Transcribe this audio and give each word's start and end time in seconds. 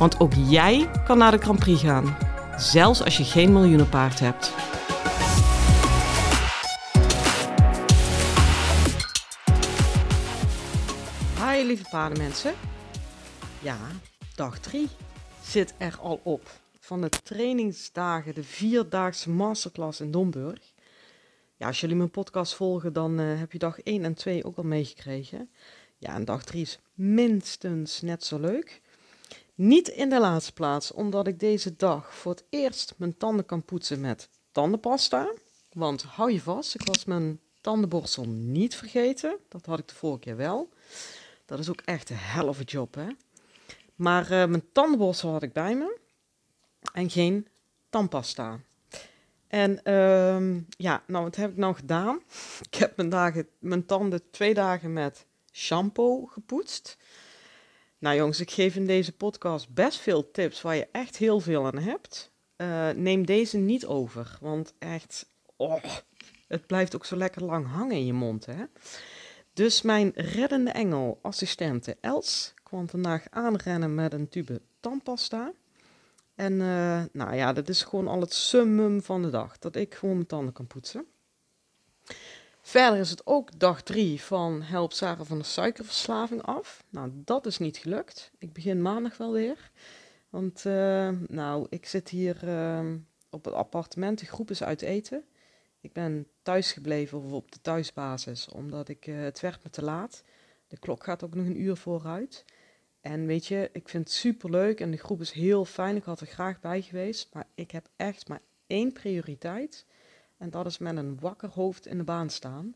Want 0.00 0.20
ook 0.20 0.32
jij 0.34 0.90
kan 1.04 1.18
naar 1.18 1.30
de 1.30 1.38
Grand 1.38 1.58
Prix 1.58 1.80
gaan, 1.80 2.16
zelfs 2.56 3.04
als 3.04 3.16
je 3.16 3.24
geen 3.24 3.52
miljoenenpaard 3.52 4.20
hebt. 4.20 4.54
Hi 11.42 11.66
lieve 11.66 11.84
paardenmensen. 11.90 12.54
Ja, 13.62 13.78
dag 14.34 14.58
3 14.58 14.88
zit 15.42 15.74
er 15.78 15.98
al 16.00 16.20
op. 16.22 16.50
Van 16.78 17.00
de 17.00 17.08
trainingsdagen, 17.08 18.34
de 18.34 18.44
vierdaagse 18.44 19.30
masterclass 19.30 20.00
in 20.00 20.10
Domburg. 20.10 20.72
Ja, 21.56 21.66
als 21.66 21.80
jullie 21.80 21.96
mijn 21.96 22.10
podcast 22.10 22.54
volgen, 22.54 22.92
dan 22.92 23.20
uh, 23.20 23.38
heb 23.38 23.52
je 23.52 23.58
dag 23.58 23.80
1 23.80 24.04
en 24.04 24.14
2 24.14 24.44
ook 24.44 24.56
al 24.56 24.64
meegekregen. 24.64 25.50
Ja, 25.98 26.14
en 26.14 26.24
dag 26.24 26.44
3 26.44 26.60
is 26.62 26.78
minstens 26.94 28.00
net 28.00 28.24
zo 28.24 28.38
leuk. 28.38 28.80
Niet 29.54 29.88
in 29.88 30.08
de 30.08 30.20
laatste 30.20 30.52
plaats, 30.52 30.92
omdat 30.92 31.26
ik 31.26 31.40
deze 31.40 31.76
dag 31.76 32.14
voor 32.14 32.32
het 32.32 32.44
eerst 32.50 32.94
mijn 32.96 33.16
tanden 33.16 33.46
kan 33.46 33.64
poetsen 33.64 34.00
met 34.00 34.28
tandenpasta. 34.52 35.32
Want 35.72 36.02
hou 36.02 36.32
je 36.32 36.40
vast, 36.40 36.74
ik 36.74 36.86
was 36.86 37.04
mijn 37.04 37.40
tandenborstel 37.60 38.24
niet 38.28 38.74
vergeten. 38.74 39.36
Dat 39.48 39.66
had 39.66 39.78
ik 39.78 39.88
de 39.88 39.94
vorige 39.94 40.20
keer 40.20 40.36
wel. 40.36 40.68
Dat 41.46 41.58
is 41.58 41.68
ook 41.68 41.80
echt 41.84 42.10
een 42.10 42.16
helve 42.16 42.64
job, 42.64 42.94
hè. 42.94 43.08
Maar 43.94 44.22
uh, 44.22 44.28
mijn 44.28 44.72
tandenborstel 44.72 45.30
had 45.30 45.42
ik 45.42 45.52
bij 45.52 45.74
me. 45.74 45.98
En 46.92 47.10
geen 47.10 47.46
tandpasta. 47.90 48.60
En 49.46 49.92
um, 49.92 50.66
ja, 50.68 51.02
nou 51.06 51.24
wat 51.24 51.36
heb 51.36 51.50
ik 51.50 51.56
nou 51.56 51.74
gedaan? 51.74 52.20
Ik 52.70 52.74
heb 52.74 52.96
mijn 53.58 53.86
tanden 53.86 54.30
twee 54.30 54.54
dagen 54.54 54.92
met 54.92 55.26
shampoo 55.52 56.26
gepoetst. 56.26 56.96
Nou 58.00 58.16
jongens, 58.16 58.40
ik 58.40 58.50
geef 58.50 58.76
in 58.76 58.86
deze 58.86 59.12
podcast 59.12 59.74
best 59.74 59.98
veel 59.98 60.30
tips 60.30 60.62
waar 60.62 60.76
je 60.76 60.88
echt 60.92 61.16
heel 61.16 61.40
veel 61.40 61.66
aan 61.66 61.78
hebt. 61.78 62.30
Uh, 62.56 62.90
neem 62.90 63.26
deze 63.26 63.56
niet 63.56 63.86
over, 63.86 64.38
want 64.40 64.74
echt, 64.78 65.26
oh, 65.56 65.84
het 66.48 66.66
blijft 66.66 66.94
ook 66.94 67.04
zo 67.04 67.16
lekker 67.16 67.44
lang 67.44 67.66
hangen 67.66 67.96
in 67.96 68.06
je 68.06 68.12
mond. 68.12 68.46
Hè? 68.46 68.64
Dus 69.52 69.82
mijn 69.82 70.12
reddende 70.14 70.70
engel, 70.70 71.18
assistente 71.22 71.96
Els, 72.00 72.54
kwam 72.62 72.88
vandaag 72.88 73.26
aanrennen 73.30 73.94
met 73.94 74.12
een 74.12 74.28
tube 74.28 74.60
tandpasta. 74.80 75.52
En 76.34 76.52
uh, 76.52 77.02
nou 77.12 77.34
ja, 77.34 77.52
dat 77.52 77.68
is 77.68 77.82
gewoon 77.82 78.08
al 78.08 78.20
het 78.20 78.32
summum 78.32 79.02
van 79.02 79.22
de 79.22 79.30
dag. 79.30 79.58
Dat 79.58 79.76
ik 79.76 79.94
gewoon 79.94 80.14
mijn 80.14 80.26
tanden 80.26 80.52
kan 80.52 80.66
poetsen. 80.66 81.06
Verder 82.62 82.98
is 82.98 83.10
het 83.10 83.26
ook 83.26 83.58
dag 83.58 83.82
drie 83.82 84.22
van 84.22 84.62
Help 84.62 84.92
Sarah 84.92 85.26
van 85.26 85.38
de 85.38 85.44
suikerverslaving 85.44 86.42
af. 86.42 86.84
Nou, 86.90 87.10
dat 87.14 87.46
is 87.46 87.58
niet 87.58 87.76
gelukt. 87.76 88.30
Ik 88.38 88.52
begin 88.52 88.82
maandag 88.82 89.16
wel 89.16 89.32
weer. 89.32 89.70
Want 90.30 90.64
uh, 90.64 91.08
nou, 91.26 91.66
ik 91.70 91.86
zit 91.86 92.08
hier 92.08 92.44
uh, 92.44 92.92
op 93.30 93.44
het 93.44 93.54
appartement. 93.54 94.18
De 94.18 94.26
groep 94.26 94.50
is 94.50 94.62
uit 94.62 94.82
eten. 94.82 95.24
Ik 95.80 95.92
ben 95.92 96.26
thuis 96.42 96.72
gebleven 96.72 97.22
of 97.22 97.32
op 97.32 97.52
de 97.52 97.60
thuisbasis, 97.60 98.48
omdat 98.48 98.88
ik, 98.88 99.06
uh, 99.06 99.20
het 99.20 99.40
werd 99.40 99.64
me 99.64 99.70
te 99.70 99.84
laat. 99.84 100.22
De 100.68 100.78
klok 100.78 101.04
gaat 101.04 101.24
ook 101.24 101.34
nog 101.34 101.46
een 101.46 101.60
uur 101.60 101.76
vooruit. 101.76 102.44
En 103.00 103.26
weet 103.26 103.46
je, 103.46 103.70
ik 103.72 103.88
vind 103.88 104.04
het 104.04 104.12
super 104.12 104.50
leuk 104.50 104.80
en 104.80 104.90
de 104.90 104.96
groep 104.96 105.20
is 105.20 105.32
heel 105.32 105.64
fijn. 105.64 105.96
Ik 105.96 106.04
had 106.04 106.20
er 106.20 106.26
graag 106.26 106.60
bij 106.60 106.82
geweest. 106.82 107.28
Maar 107.32 107.46
ik 107.54 107.70
heb 107.70 107.88
echt 107.96 108.28
maar 108.28 108.42
één 108.66 108.92
prioriteit. 108.92 109.86
En 110.40 110.50
dat 110.50 110.66
is 110.66 110.78
met 110.78 110.96
een 110.96 111.20
wakker 111.20 111.48
hoofd 111.48 111.86
in 111.86 111.98
de 111.98 112.04
baan 112.04 112.30
staan. 112.30 112.74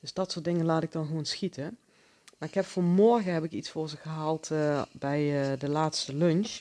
Dus 0.00 0.12
dat 0.12 0.32
soort 0.32 0.44
dingen 0.44 0.64
laat 0.64 0.82
ik 0.82 0.92
dan 0.92 1.06
gewoon 1.06 1.24
schieten. 1.24 1.78
Maar 2.38 2.48
ik 2.48 2.54
heb 2.54 2.64
voor 2.64 2.82
morgen 2.82 3.32
heb 3.32 3.44
ik 3.44 3.52
iets 3.52 3.70
voor 3.70 3.88
ze 3.88 3.96
gehaald 3.96 4.50
uh, 4.50 4.82
bij 4.92 5.52
uh, 5.52 5.58
de 5.58 5.68
laatste 5.68 6.14
lunch. 6.14 6.60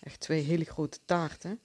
Echt 0.00 0.20
twee 0.20 0.42
hele 0.42 0.64
grote 0.64 0.98
taarten. 1.04 1.60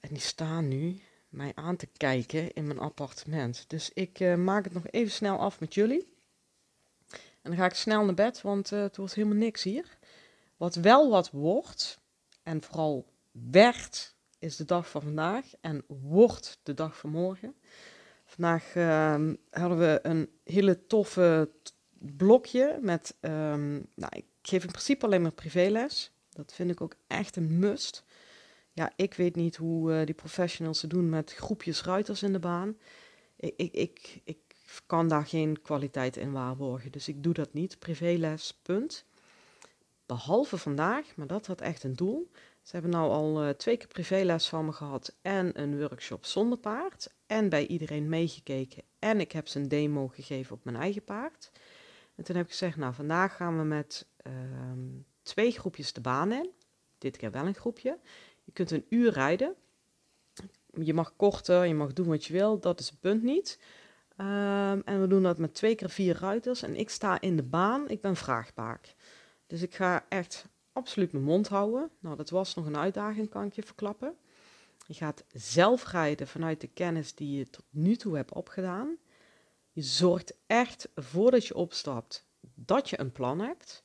En 0.00 0.08
die 0.08 0.20
staan 0.20 0.68
nu 0.68 1.00
mij 1.28 1.52
aan 1.54 1.76
te 1.76 1.88
kijken 1.96 2.52
in 2.52 2.66
mijn 2.66 2.78
appartement. 2.78 3.64
Dus 3.66 3.90
ik 3.94 4.20
uh, 4.20 4.34
maak 4.34 4.64
het 4.64 4.72
nog 4.72 4.86
even 4.86 5.12
snel 5.12 5.38
af 5.38 5.60
met 5.60 5.74
jullie. 5.74 6.14
En 7.10 7.52
dan 7.52 7.56
ga 7.56 7.64
ik 7.64 7.74
snel 7.74 8.04
naar 8.04 8.14
bed, 8.14 8.40
want 8.40 8.70
het 8.70 8.96
wordt 8.96 9.14
helemaal 9.14 9.36
niks 9.36 9.62
hier. 9.62 9.96
Wat 10.56 10.74
wel 10.74 11.10
wat 11.10 11.30
wordt, 11.30 11.98
en 12.42 12.62
vooral 12.62 13.06
werd, 13.30 14.14
is 14.38 14.56
de 14.56 14.64
dag 14.64 14.90
van 14.90 15.02
vandaag 15.02 15.44
en 15.60 15.84
wordt 15.86 16.60
de 16.62 16.74
dag 16.74 16.98
van 16.98 17.10
morgen. 17.10 17.54
Vandaag 18.24 18.74
uh, 18.74 19.32
hadden 19.50 19.78
we 19.78 19.98
een 20.02 20.30
hele 20.44 20.86
toffe 20.86 21.50
blokje 21.98 22.78
met, 22.80 23.16
um, 23.20 23.86
nou, 23.94 24.12
ik 24.16 24.24
geef 24.42 24.62
in 24.62 24.70
principe 24.70 25.04
alleen 25.04 25.22
maar 25.22 25.32
privéles. 25.32 26.12
Dat 26.30 26.52
vind 26.52 26.70
ik 26.70 26.80
ook 26.80 26.96
echt 27.06 27.36
een 27.36 27.58
must. 27.58 28.04
Ja, 28.72 28.92
ik 28.96 29.14
weet 29.14 29.36
niet 29.36 29.56
hoe 29.56 29.92
uh, 29.92 30.06
die 30.06 30.14
professionals 30.14 30.80
ze 30.80 30.86
doen 30.86 31.08
met 31.08 31.32
groepjes 31.32 31.82
ruiters 31.82 32.22
in 32.22 32.32
de 32.32 32.38
baan. 32.38 32.76
Ik, 33.36 33.54
ik, 33.56 33.72
ik, 33.72 34.20
ik 34.24 34.38
kan 34.86 35.08
daar 35.08 35.26
geen 35.26 35.62
kwaliteit 35.62 36.16
in 36.16 36.32
waarborgen. 36.32 36.92
Dus 36.92 37.08
ik 37.08 37.22
doe 37.22 37.34
dat 37.34 37.52
niet. 37.52 37.78
Privéles, 37.78 38.58
punt. 38.62 39.04
Behalve 40.06 40.56
vandaag, 40.58 41.16
maar 41.16 41.26
dat 41.26 41.46
had 41.46 41.60
echt 41.60 41.82
een 41.82 41.96
doel. 41.96 42.30
Ze 42.66 42.72
hebben 42.72 42.90
nou 42.90 43.10
al 43.10 43.44
uh, 43.44 43.50
twee 43.50 43.76
keer 43.76 43.86
privéles 43.86 44.48
van 44.48 44.64
me 44.64 44.72
gehad 44.72 45.16
en 45.22 45.60
een 45.60 45.78
workshop 45.78 46.24
zonder 46.24 46.58
paard. 46.58 47.14
En 47.26 47.48
bij 47.48 47.66
iedereen 47.66 48.08
meegekeken. 48.08 48.82
En 48.98 49.20
ik 49.20 49.32
heb 49.32 49.48
ze 49.48 49.58
een 49.58 49.68
demo 49.68 50.08
gegeven 50.08 50.56
op 50.56 50.64
mijn 50.64 50.76
eigen 50.76 51.04
paard. 51.04 51.50
En 52.14 52.24
toen 52.24 52.36
heb 52.36 52.44
ik 52.44 52.50
gezegd, 52.50 52.76
nou 52.76 52.94
vandaag 52.94 53.36
gaan 53.36 53.58
we 53.58 53.64
met 53.64 54.06
uh, 54.26 54.32
twee 55.22 55.50
groepjes 55.50 55.92
de 55.92 56.00
baan 56.00 56.32
in. 56.32 56.50
Dit 56.98 57.16
keer 57.16 57.30
wel 57.30 57.46
een 57.46 57.54
groepje. 57.54 57.98
Je 58.44 58.52
kunt 58.52 58.70
een 58.70 58.86
uur 58.88 59.12
rijden. 59.12 59.54
Je 60.72 60.94
mag 60.94 61.16
korter, 61.16 61.66
je 61.66 61.74
mag 61.74 61.92
doen 61.92 62.08
wat 62.08 62.24
je 62.24 62.32
wil. 62.32 62.60
Dat 62.60 62.80
is 62.80 62.88
het 62.88 63.00
punt 63.00 63.22
niet. 63.22 63.58
Um, 64.16 64.82
en 64.84 65.00
we 65.00 65.06
doen 65.08 65.22
dat 65.22 65.38
met 65.38 65.54
twee 65.54 65.74
keer 65.74 65.90
vier 65.90 66.18
ruiters. 66.18 66.62
En 66.62 66.76
ik 66.76 66.90
sta 66.90 67.20
in 67.20 67.36
de 67.36 67.42
baan, 67.42 67.88
ik 67.88 68.00
ben 68.00 68.16
vraagbaak. 68.16 68.94
Dus 69.46 69.62
ik 69.62 69.74
ga 69.74 70.06
echt 70.08 70.46
absoluut 70.76 71.12
mijn 71.12 71.24
mond 71.24 71.48
houden. 71.48 71.90
Nou, 71.98 72.16
dat 72.16 72.30
was 72.30 72.54
nog 72.54 72.66
een 72.66 72.76
uitdaging, 72.76 73.28
kan 73.28 73.44
ik 73.44 73.52
je 73.52 73.62
verklappen. 73.62 74.16
Je 74.86 74.94
gaat 74.94 75.24
zelf 75.32 75.90
rijden 75.90 76.26
vanuit 76.26 76.60
de 76.60 76.66
kennis 76.66 77.14
die 77.14 77.38
je 77.38 77.50
tot 77.50 77.64
nu 77.70 77.96
toe 77.96 78.16
hebt 78.16 78.32
opgedaan. 78.32 78.96
Je 79.72 79.82
zorgt 79.82 80.38
echt 80.46 80.88
voordat 80.94 81.46
je 81.46 81.54
opstapt 81.54 82.26
dat 82.54 82.90
je 82.90 83.00
een 83.00 83.12
plan 83.12 83.40
hebt. 83.40 83.84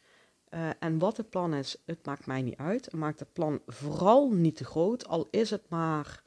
Uh, 0.50 0.70
en 0.80 1.00
wat 1.00 1.18
het 1.18 1.30
plan 1.30 1.54
is, 1.54 1.82
het 1.86 2.06
maakt 2.06 2.26
mij 2.26 2.42
niet 2.42 2.58
uit. 2.58 2.94
Maakt 2.94 3.20
het 3.20 3.34
plan 3.34 3.62
vooral 3.66 4.32
niet 4.32 4.56
te 4.56 4.66
groot, 4.66 5.08
al 5.08 5.28
is 5.30 5.50
het 5.50 5.70
maar 5.70 6.24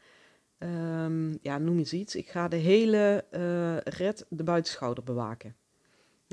um, 0.58 1.38
ja, 1.42 1.58
noem 1.58 1.78
eens 1.78 1.92
iets. 1.92 2.14
Ik 2.14 2.28
ga 2.28 2.48
de 2.48 2.56
hele 2.56 3.24
uh, 3.30 3.76
red 3.76 4.26
de 4.28 4.42
buitenschouder 4.42 5.04
bewaken. 5.04 5.56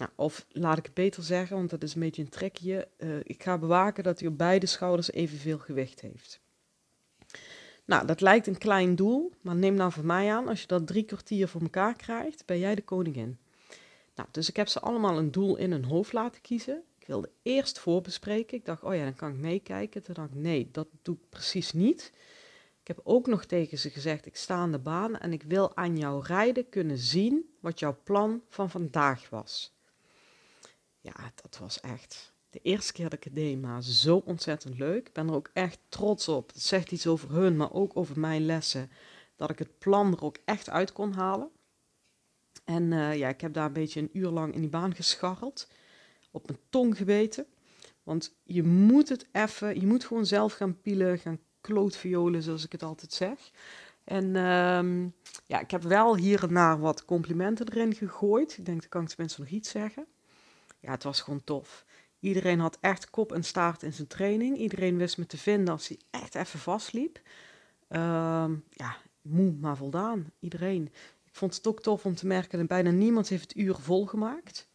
Nou, 0.01 0.13
of 0.15 0.45
laat 0.49 0.77
ik 0.77 0.85
het 0.85 0.93
beter 0.93 1.23
zeggen, 1.23 1.55
want 1.55 1.69
dat 1.69 1.83
is 1.83 1.93
een 1.93 2.01
beetje 2.01 2.21
een 2.21 2.29
trekje. 2.29 2.87
Uh, 2.97 3.15
ik 3.23 3.43
ga 3.43 3.57
bewaken 3.57 4.03
dat 4.03 4.19
hij 4.19 4.27
op 4.29 4.37
beide 4.37 4.65
schouders 4.65 5.11
evenveel 5.11 5.57
gewicht 5.57 6.01
heeft. 6.01 6.39
Nou, 7.85 8.05
dat 8.05 8.21
lijkt 8.21 8.47
een 8.47 8.57
klein 8.57 8.95
doel, 8.95 9.31
maar 9.41 9.55
neem 9.55 9.73
nou 9.73 9.91
van 9.91 10.05
mij 10.05 10.33
aan, 10.33 10.47
als 10.47 10.61
je 10.61 10.67
dat 10.67 10.87
drie 10.87 11.03
kwartier 11.03 11.47
voor 11.47 11.61
elkaar 11.61 11.95
krijgt, 11.95 12.45
ben 12.45 12.59
jij 12.59 12.75
de 12.75 12.81
koningin. 12.81 13.37
Nou, 14.15 14.29
dus 14.31 14.49
ik 14.49 14.55
heb 14.55 14.67
ze 14.67 14.79
allemaal 14.79 15.17
een 15.17 15.31
doel 15.31 15.57
in 15.57 15.71
hun 15.71 15.85
hoofd 15.85 16.13
laten 16.13 16.41
kiezen. 16.41 16.83
Ik 16.99 17.07
wilde 17.07 17.29
eerst 17.41 17.79
voorbespreken. 17.79 18.57
Ik 18.57 18.65
dacht, 18.65 18.83
oh 18.83 18.95
ja, 18.95 19.03
dan 19.03 19.15
kan 19.15 19.31
ik 19.31 19.37
meekijken. 19.37 20.03
Toen 20.03 20.13
dacht 20.13 20.29
ik, 20.29 20.35
nee, 20.35 20.69
dat 20.71 20.87
doe 21.01 21.15
ik 21.15 21.29
precies 21.29 21.73
niet. 21.73 22.11
Ik 22.81 22.87
heb 22.87 22.99
ook 23.03 23.27
nog 23.27 23.45
tegen 23.45 23.77
ze 23.77 23.89
gezegd, 23.89 24.25
ik 24.25 24.35
sta 24.35 24.55
aan 24.55 24.71
de 24.71 24.79
baan 24.79 25.17
en 25.17 25.33
ik 25.33 25.43
wil 25.43 25.75
aan 25.75 25.97
jouw 25.97 26.19
rijden 26.19 26.69
kunnen 26.69 26.97
zien 26.97 27.55
wat 27.59 27.79
jouw 27.79 27.97
plan 28.03 28.41
van 28.49 28.69
vandaag 28.69 29.29
was. 29.29 29.79
Ja, 31.01 31.31
dat 31.35 31.57
was 31.57 31.79
echt 31.79 32.33
de 32.49 32.59
eerste 32.59 32.93
keer 32.93 33.09
dat 33.09 33.13
ik 33.13 33.23
het 33.23 33.35
deed, 33.35 33.61
maar 33.61 33.83
zo 33.83 34.21
ontzettend 34.25 34.77
leuk. 34.77 35.07
Ik 35.07 35.13
ben 35.13 35.27
er 35.27 35.33
ook 35.33 35.49
echt 35.53 35.79
trots 35.89 36.27
op. 36.27 36.47
Het 36.47 36.61
zegt 36.61 36.91
iets 36.91 37.07
over 37.07 37.31
hun, 37.31 37.55
maar 37.57 37.73
ook 37.73 37.97
over 37.97 38.19
mijn 38.19 38.45
lessen. 38.45 38.91
Dat 39.35 39.49
ik 39.49 39.59
het 39.59 39.77
plan 39.77 40.13
er 40.13 40.23
ook 40.23 40.37
echt 40.45 40.69
uit 40.69 40.91
kon 40.91 41.13
halen. 41.13 41.49
En 42.65 42.91
uh, 42.91 43.17
ja, 43.17 43.27
ik 43.29 43.41
heb 43.41 43.53
daar 43.53 43.65
een 43.65 43.73
beetje 43.73 43.99
een 43.99 44.09
uur 44.13 44.29
lang 44.29 44.53
in 44.53 44.61
die 44.61 44.69
baan 44.69 44.95
gescharreld. 44.95 45.67
Op 46.31 46.47
mijn 46.47 46.59
tong 46.69 46.97
gebeten. 46.97 47.45
Want 48.03 48.35
je 48.43 48.63
moet 48.63 49.09
het 49.09 49.27
even, 49.31 49.79
je 49.79 49.87
moet 49.87 50.05
gewoon 50.05 50.25
zelf 50.25 50.53
gaan 50.53 50.81
pielen, 50.81 51.19
gaan 51.19 51.39
klootviolen, 51.61 52.43
zoals 52.43 52.65
ik 52.65 52.71
het 52.71 52.83
altijd 52.83 53.13
zeg. 53.13 53.51
En 54.03 54.35
ehm, 54.35 55.07
ja, 55.45 55.59
ik 55.59 55.71
heb 55.71 55.83
wel 55.83 56.15
hier 56.15 56.43
en 56.43 56.53
daar 56.53 56.79
wat 56.79 57.05
complimenten 57.05 57.69
erin 57.69 57.93
gegooid. 57.93 58.57
Ik 58.57 58.65
denk, 58.65 58.81
dat 58.81 58.89
kan 58.89 59.01
ik 59.01 59.07
tenminste 59.07 59.41
nog 59.41 59.49
iets 59.49 59.69
zeggen. 59.69 60.05
Ja, 60.81 60.91
het 60.91 61.03
was 61.03 61.21
gewoon 61.21 61.43
tof. 61.43 61.85
Iedereen 62.19 62.59
had 62.59 62.77
echt 62.81 63.09
kop 63.09 63.31
en 63.31 63.43
staart 63.43 63.83
in 63.83 63.93
zijn 63.93 64.07
training. 64.07 64.57
Iedereen 64.57 64.97
wist 64.97 65.17
me 65.17 65.25
te 65.25 65.37
vinden 65.37 65.73
als 65.73 65.87
hij 65.87 65.99
echt 66.09 66.35
even 66.35 66.59
vastliep. 66.59 67.19
Um, 67.89 68.63
ja, 68.69 68.97
moe, 69.21 69.51
maar 69.59 69.77
voldaan. 69.77 70.31
Iedereen. 70.39 70.85
Ik 71.25 71.37
vond 71.37 71.55
het 71.55 71.67
ook 71.67 71.81
tof 71.81 72.05
om 72.05 72.15
te 72.15 72.27
merken 72.27 72.57
dat 72.57 72.67
bijna 72.67 72.91
niemand 72.91 73.29
heeft 73.29 73.41
het 73.41 73.57
uur 73.57 73.75
volgemaakt. 73.75 74.69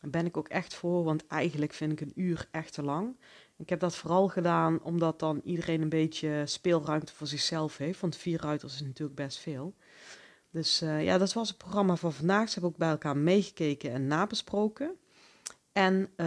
Daar 0.00 0.10
ben 0.10 0.26
ik 0.26 0.36
ook 0.36 0.48
echt 0.48 0.74
voor, 0.74 1.04
want 1.04 1.26
eigenlijk 1.26 1.72
vind 1.72 1.92
ik 1.92 2.00
een 2.00 2.12
uur 2.14 2.48
echt 2.50 2.72
te 2.72 2.82
lang. 2.82 3.16
Ik 3.56 3.68
heb 3.68 3.80
dat 3.80 3.96
vooral 3.96 4.28
gedaan 4.28 4.82
omdat 4.82 5.18
dan 5.18 5.40
iedereen 5.44 5.82
een 5.82 5.88
beetje 5.88 6.42
speelruimte 6.46 7.14
voor 7.14 7.26
zichzelf 7.26 7.76
heeft. 7.76 8.00
Want 8.00 8.16
vier 8.16 8.40
ruiters 8.40 8.74
is 8.74 8.82
natuurlijk 8.82 9.16
best 9.16 9.38
veel. 9.38 9.74
Dus 10.50 10.82
uh, 10.82 11.04
ja, 11.04 11.18
dat 11.18 11.32
was 11.32 11.48
het 11.48 11.58
programma 11.58 11.96
van 11.96 12.12
vandaag. 12.12 12.46
Ze 12.46 12.52
hebben 12.52 12.70
ook 12.70 12.78
bij 12.78 12.90
elkaar 12.90 13.16
meegekeken 13.16 13.92
en 13.92 14.06
nabesproken. 14.06 14.96
En 15.72 16.10
uh, 16.16 16.26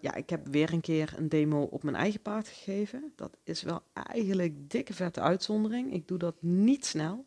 ja, 0.00 0.14
ik 0.14 0.30
heb 0.30 0.46
weer 0.46 0.72
een 0.72 0.80
keer 0.80 1.14
een 1.16 1.28
demo 1.28 1.62
op 1.62 1.82
mijn 1.82 1.96
eigen 1.96 2.22
paard 2.22 2.48
gegeven. 2.48 3.12
Dat 3.16 3.36
is 3.44 3.62
wel 3.62 3.82
eigenlijk 3.92 4.70
dikke 4.70 4.94
vette 4.94 5.20
uitzondering. 5.20 5.92
Ik 5.92 6.08
doe 6.08 6.18
dat 6.18 6.34
niet 6.42 6.86
snel. 6.86 7.26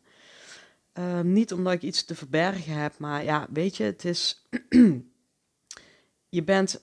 Uh, 0.98 1.20
niet 1.20 1.52
omdat 1.52 1.72
ik 1.72 1.82
iets 1.82 2.04
te 2.04 2.14
verbergen 2.14 2.72
heb, 2.72 2.98
maar 2.98 3.24
ja, 3.24 3.46
weet 3.52 3.76
je, 3.76 3.84
het 3.84 4.04
is. 4.04 4.46
je 6.28 6.42
bent 6.44 6.82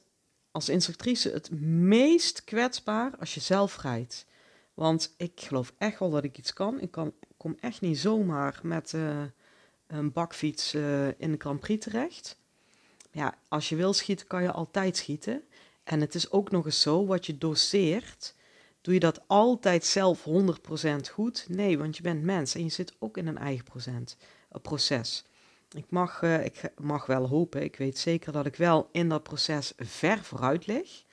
als 0.52 0.70
instructrice 0.70 1.30
het 1.30 1.52
meest 1.62 2.44
kwetsbaar 2.44 3.18
als 3.20 3.34
je 3.34 3.40
zelf 3.40 3.82
rijdt. 3.82 4.26
Want 4.74 5.14
ik 5.18 5.32
geloof 5.36 5.74
echt 5.78 6.00
wel 6.00 6.10
dat 6.10 6.24
ik 6.24 6.38
iets 6.38 6.54
kan. 6.54 6.82
Ik 6.82 6.92
kan, 6.92 7.14
kom 7.38 7.58
echt 7.60 7.82
niet 7.82 8.00
zomaar 8.00 8.60
met 8.64 8.94
uh, 8.94 9.22
een 9.88 10.12
bakfiets 10.12 10.74
uh, 10.74 11.08
in 11.08 11.32
de 11.32 11.38
Grand 11.38 11.60
Prix 11.60 11.86
terecht. 11.86 12.39
Ja, 13.20 13.38
als 13.48 13.70
je 13.70 13.76
wil 13.76 13.94
schieten, 13.94 14.28
kan 14.28 14.42
je 14.42 14.52
altijd 14.52 14.98
schieten. 14.98 15.44
En 15.84 16.02
het 16.02 16.16
is 16.16 16.32
ook 16.32 16.52
nog 16.52 16.66
eens 16.66 16.82
zo, 16.82 17.06
wat 17.06 17.26
je 17.26 17.38
doseert, 17.38 18.36
doe 18.82 18.94
je 18.94 19.00
dat 19.00 19.22
altijd 19.28 19.86
zelf 19.86 20.26
100% 20.26 21.12
goed? 21.12 21.46
Nee, 21.50 21.78
want 21.78 21.98
je 21.98 22.04
bent 22.04 22.24
mens 22.24 22.56
en 22.56 22.64
je 22.64 22.70
zit 22.70 22.96
ook 23.00 23.18
in 23.18 23.28
een 23.28 23.38
eigen 23.38 23.66
procent, 23.66 24.18
een 24.50 24.62
proces. 24.62 25.26
Ik 25.72 25.86
mag, 25.90 26.22
uh, 26.22 26.46
ik 26.46 26.72
mag 26.78 27.06
wel 27.06 27.28
hopen, 27.28 27.64
ik 27.64 27.76
weet 27.76 27.98
zeker 27.98 28.32
dat 28.32 28.46
ik 28.46 28.56
wel 28.56 28.90
in 28.92 29.10
dat 29.10 29.24
proces 29.24 29.74
ver 29.78 30.24
vooruit 30.24 30.68
lig. 30.68 31.04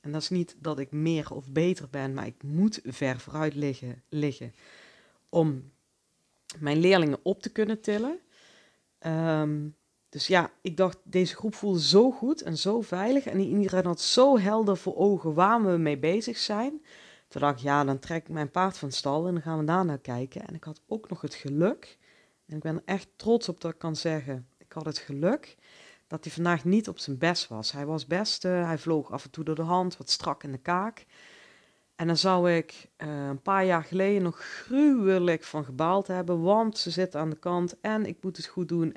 En 0.00 0.12
dat 0.12 0.22
is 0.22 0.28
niet 0.28 0.56
dat 0.58 0.78
ik 0.78 0.90
meer 0.90 1.34
of 1.34 1.48
beter 1.48 1.88
ben, 1.90 2.14
maar 2.14 2.26
ik 2.26 2.42
moet 2.42 2.80
ver 2.84 3.20
vooruit 3.20 3.54
liggen, 3.54 4.02
liggen 4.08 4.54
om 5.28 5.72
mijn 6.58 6.78
leerlingen 6.78 7.20
op 7.22 7.42
te 7.42 7.50
kunnen 7.50 7.80
tillen. 7.80 8.18
Um, 9.06 9.76
dus 10.08 10.26
ja, 10.26 10.50
ik 10.60 10.76
dacht, 10.76 10.98
deze 11.04 11.34
groep 11.34 11.54
voelde 11.54 11.80
zo 11.80 12.10
goed 12.10 12.42
en 12.42 12.58
zo 12.58 12.80
veilig. 12.80 13.26
En 13.26 13.40
iedereen 13.40 13.86
had 13.86 14.00
zo 14.00 14.38
helder 14.38 14.76
voor 14.76 14.96
ogen 14.96 15.34
waar 15.34 15.64
we 15.64 15.76
mee 15.76 15.98
bezig 15.98 16.38
zijn. 16.38 16.82
Toen 17.28 17.40
dacht 17.40 17.58
ik, 17.58 17.64
ja, 17.64 17.84
dan 17.84 17.98
trek 17.98 18.22
ik 18.22 18.28
mijn 18.28 18.50
paard 18.50 18.78
van 18.78 18.92
stal 18.92 19.26
en 19.26 19.32
dan 19.32 19.42
gaan 19.42 19.58
we 19.58 19.64
daar 19.64 19.84
naar 19.84 19.98
kijken. 19.98 20.46
En 20.46 20.54
ik 20.54 20.64
had 20.64 20.80
ook 20.86 21.08
nog 21.08 21.20
het 21.20 21.34
geluk, 21.34 21.98
en 22.46 22.56
ik 22.56 22.62
ben 22.62 22.76
er 22.76 22.82
echt 22.84 23.08
trots 23.16 23.48
op 23.48 23.60
dat 23.60 23.72
ik 23.72 23.78
kan 23.78 23.96
zeggen, 23.96 24.48
ik 24.58 24.72
had 24.72 24.84
het 24.84 24.98
geluk 24.98 25.56
dat 26.06 26.24
hij 26.24 26.32
vandaag 26.32 26.64
niet 26.64 26.88
op 26.88 26.98
zijn 26.98 27.18
best 27.18 27.48
was. 27.48 27.72
Hij 27.72 27.86
was 27.86 28.06
best, 28.06 28.44
uh, 28.44 28.66
hij 28.66 28.78
vloog 28.78 29.10
af 29.10 29.24
en 29.24 29.30
toe 29.30 29.44
door 29.44 29.54
de 29.54 29.62
hand, 29.62 29.96
wat 29.96 30.10
strak 30.10 30.42
in 30.42 30.52
de 30.52 30.58
kaak. 30.58 31.06
En 31.96 32.06
dan 32.06 32.16
zou 32.16 32.52
ik 32.52 32.88
uh, 32.98 33.26
een 33.26 33.42
paar 33.42 33.64
jaar 33.64 33.84
geleden 33.84 34.22
nog 34.22 34.38
gruwelijk 34.40 35.44
van 35.44 35.64
gebaald 35.64 36.06
hebben, 36.06 36.42
want 36.42 36.78
ze 36.78 36.90
zit 36.90 37.16
aan 37.16 37.30
de 37.30 37.38
kant 37.38 37.80
en 37.80 38.06
ik 38.06 38.16
moet 38.20 38.36
het 38.36 38.46
goed 38.46 38.68
doen. 38.68 38.94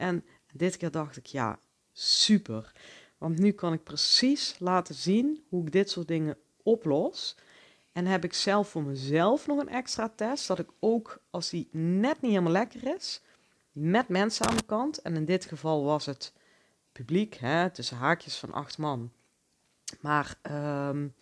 Dit 0.53 0.77
keer 0.77 0.91
dacht 0.91 1.17
ik, 1.17 1.25
ja, 1.25 1.59
super. 1.91 2.71
Want 3.17 3.39
nu 3.39 3.51
kan 3.51 3.73
ik 3.73 3.83
precies 3.83 4.55
laten 4.59 4.95
zien 4.95 5.43
hoe 5.49 5.65
ik 5.65 5.71
dit 5.71 5.89
soort 5.89 6.07
dingen 6.07 6.37
oplos. 6.63 7.35
En 7.91 8.05
heb 8.05 8.23
ik 8.23 8.33
zelf 8.33 8.69
voor 8.69 8.83
mezelf 8.83 9.47
nog 9.47 9.59
een 9.59 9.69
extra 9.69 10.11
test, 10.15 10.47
dat 10.47 10.59
ik 10.59 10.69
ook 10.79 11.21
als 11.29 11.49
die 11.49 11.67
net 11.71 12.21
niet 12.21 12.31
helemaal 12.31 12.51
lekker 12.51 12.95
is, 12.95 13.21
met 13.71 14.07
mensen 14.07 14.45
aan 14.45 14.57
de 14.57 14.65
kant, 14.65 15.01
en 15.01 15.15
in 15.15 15.25
dit 15.25 15.45
geval 15.45 15.83
was 15.83 16.05
het 16.05 16.33
publiek, 16.91 17.35
hè, 17.35 17.69
tussen 17.69 17.97
haakjes 17.97 18.37
van 18.37 18.51
acht 18.51 18.77
man. 18.77 19.11
Maar 19.99 20.35
um, 20.89 21.13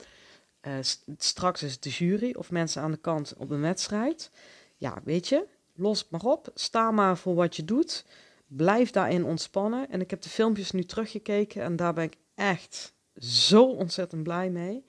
uh, 0.61 0.77
straks 1.17 1.63
is 1.63 1.71
het 1.71 1.83
de 1.83 1.89
jury 1.89 2.35
of 2.37 2.51
mensen 2.51 2.81
aan 2.81 2.91
de 2.91 2.97
kant 2.97 3.33
op 3.37 3.49
een 3.49 3.61
wedstrijd. 3.61 4.31
Ja, 4.77 5.01
weet 5.03 5.27
je, 5.27 5.45
los 5.75 5.99
het 5.99 6.09
maar 6.09 6.23
op. 6.23 6.51
Sta 6.53 6.91
maar 6.91 7.17
voor 7.17 7.35
wat 7.35 7.55
je 7.55 7.65
doet. 7.65 8.05
Blijf 8.49 8.91
daarin 8.91 9.25
ontspannen. 9.25 9.89
En 9.89 10.01
ik 10.01 10.09
heb 10.09 10.21
de 10.21 10.29
filmpjes 10.29 10.71
nu 10.71 10.83
teruggekeken 10.83 11.63
en 11.63 11.75
daar 11.75 11.93
ben 11.93 12.03
ik 12.03 12.15
echt 12.35 12.93
zo 13.17 13.63
ontzettend 13.65 14.23
blij 14.23 14.49
mee. 14.49 14.85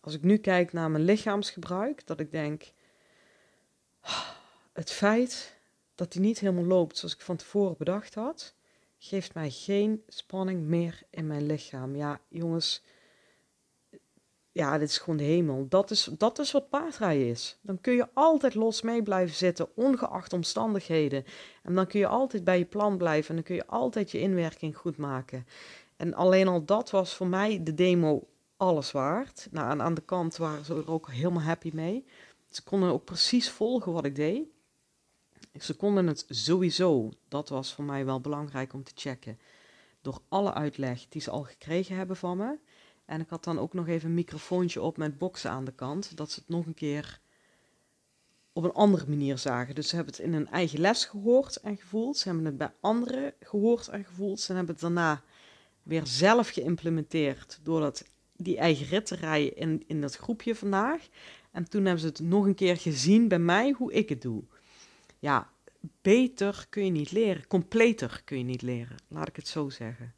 Als 0.00 0.14
ik 0.14 0.22
nu 0.22 0.36
kijk 0.36 0.72
naar 0.72 0.90
mijn 0.90 1.04
lichaamsgebruik, 1.04 2.06
dat 2.06 2.20
ik 2.20 2.30
denk, 2.30 2.72
het 4.72 4.90
feit 4.90 5.56
dat 5.94 6.12
hij 6.12 6.22
niet 6.22 6.38
helemaal 6.38 6.64
loopt 6.64 6.98
zoals 6.98 7.14
ik 7.14 7.20
van 7.20 7.36
tevoren 7.36 7.74
bedacht 7.78 8.14
had, 8.14 8.54
geeft 8.98 9.34
mij 9.34 9.50
geen 9.50 10.02
spanning 10.08 10.62
meer 10.62 11.02
in 11.10 11.26
mijn 11.26 11.46
lichaam. 11.46 11.96
Ja, 11.96 12.20
jongens, 12.28 12.82
ja, 14.52 14.78
dit 14.78 14.88
is 14.88 14.98
gewoon 14.98 15.16
de 15.16 15.24
hemel. 15.24 15.66
Dat 15.68 15.90
is, 15.90 16.08
dat 16.18 16.38
is 16.38 16.52
wat 16.52 16.68
paardrijden 16.68 17.26
is. 17.26 17.58
Dan 17.62 17.80
kun 17.80 17.94
je 17.94 18.08
altijd 18.12 18.54
los 18.54 18.82
mee 18.82 19.02
blijven 19.02 19.36
zitten, 19.36 19.76
ongeacht 19.76 20.32
omstandigheden. 20.32 21.24
En 21.62 21.74
dan 21.74 21.86
kun 21.86 22.00
je 22.00 22.06
altijd 22.06 22.44
bij 22.44 22.58
je 22.58 22.64
plan 22.64 22.96
blijven 22.96 23.28
en 23.28 23.34
dan 23.34 23.44
kun 23.44 23.54
je 23.54 23.66
altijd 23.66 24.10
je 24.10 24.20
inwerking 24.20 24.76
goed 24.76 24.96
maken. 24.96 25.46
En 25.96 26.14
alleen 26.14 26.48
al 26.48 26.64
dat 26.64 26.90
was 26.90 27.14
voor 27.14 27.26
mij 27.26 27.62
de 27.62 27.74
demo 27.74 28.28
alles 28.56 28.92
waard. 28.92 29.48
Nou, 29.50 29.80
aan 29.80 29.94
de 29.94 30.04
kant 30.04 30.36
waren 30.36 30.64
ze 30.64 30.74
er 30.74 30.90
ook 30.90 31.10
helemaal 31.10 31.42
happy 31.42 31.70
mee. 31.74 32.04
Ze 32.48 32.62
konden 32.62 32.92
ook 32.92 33.04
precies 33.04 33.50
volgen 33.50 33.92
wat 33.92 34.04
ik 34.04 34.14
deed. 34.14 34.46
Ze 35.60 35.74
konden 35.74 36.06
het 36.06 36.24
sowieso, 36.28 37.10
dat 37.28 37.48
was 37.48 37.74
voor 37.74 37.84
mij 37.84 38.04
wel 38.04 38.20
belangrijk 38.20 38.72
om 38.72 38.84
te 38.84 38.92
checken, 38.94 39.38
door 40.00 40.20
alle 40.28 40.52
uitleg 40.52 41.08
die 41.08 41.20
ze 41.20 41.30
al 41.30 41.42
gekregen 41.42 41.96
hebben 41.96 42.16
van 42.16 42.36
me 42.36 42.58
en 43.04 43.20
ik 43.20 43.28
had 43.28 43.44
dan 43.44 43.58
ook 43.58 43.72
nog 43.72 43.88
even 43.88 44.08
een 44.08 44.14
microfoontje 44.14 44.82
op 44.82 44.96
met 44.96 45.18
boksen 45.18 45.50
aan 45.50 45.64
de 45.64 45.72
kant, 45.72 46.16
dat 46.16 46.30
ze 46.30 46.40
het 46.40 46.48
nog 46.48 46.66
een 46.66 46.74
keer 46.74 47.20
op 48.52 48.64
een 48.64 48.72
andere 48.72 49.04
manier 49.08 49.38
zagen. 49.38 49.74
Dus 49.74 49.88
ze 49.88 49.94
hebben 49.94 50.14
het 50.14 50.22
in 50.24 50.32
een 50.32 50.48
eigen 50.48 50.80
les 50.80 51.04
gehoord 51.04 51.56
en 51.56 51.76
gevoeld. 51.76 52.16
Ze 52.16 52.28
hebben 52.28 52.44
het 52.44 52.56
bij 52.56 52.72
anderen 52.80 53.34
gehoord 53.40 53.88
en 53.88 54.04
gevoeld. 54.04 54.40
Ze 54.40 54.52
hebben 54.52 54.72
het 54.72 54.82
daarna 54.82 55.22
weer 55.82 56.06
zelf 56.06 56.48
geïmplementeerd 56.48 57.60
door 57.62 57.80
dat, 57.80 58.04
die 58.36 58.56
eigen 58.56 58.86
rit 58.86 59.06
te 59.06 59.14
rijden 59.14 59.56
in, 59.56 59.84
in 59.86 60.00
dat 60.00 60.16
groepje 60.16 60.54
vandaag. 60.54 61.08
En 61.50 61.68
toen 61.68 61.84
hebben 61.84 62.00
ze 62.00 62.06
het 62.06 62.20
nog 62.20 62.44
een 62.44 62.54
keer 62.54 62.76
gezien 62.76 63.28
bij 63.28 63.38
mij 63.38 63.70
hoe 63.70 63.92
ik 63.92 64.08
het 64.08 64.22
doe. 64.22 64.42
Ja, 65.18 65.50
beter 66.02 66.66
kun 66.68 66.84
je 66.84 66.90
niet 66.90 67.12
leren. 67.12 67.46
Completer 67.46 68.22
kun 68.24 68.38
je 68.38 68.44
niet 68.44 68.62
leren, 68.62 68.96
laat 69.08 69.28
ik 69.28 69.36
het 69.36 69.48
zo 69.48 69.68
zeggen. 69.68 70.14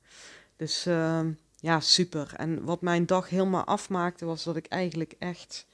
Dus 0.56 0.86
uh, 0.86 1.26
ja, 1.64 1.80
super. 1.80 2.32
En 2.36 2.64
wat 2.64 2.80
mijn 2.80 3.06
dag 3.06 3.28
helemaal 3.28 3.64
afmaakte, 3.64 4.24
was 4.24 4.44
dat 4.44 4.56
ik 4.56 4.66
eigenlijk 4.66 5.14
echt 5.18 5.66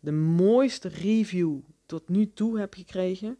de 0.00 0.12
mooiste 0.12 0.88
review 0.88 1.58
tot 1.86 2.08
nu 2.08 2.32
toe 2.32 2.58
heb 2.58 2.74
gekregen. 2.74 3.38